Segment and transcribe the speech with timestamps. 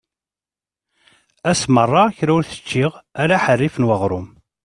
[1.51, 4.27] Ass merra kra ur t-ččiɣ ala aḥerrif n uɣrum.